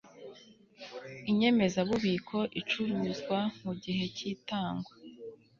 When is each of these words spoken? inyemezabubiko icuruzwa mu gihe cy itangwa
inyemezabubiko 1.29 2.37
icuruzwa 2.59 3.39
mu 3.63 3.73
gihe 3.83 4.03
cy 4.15 4.21
itangwa 4.33 4.91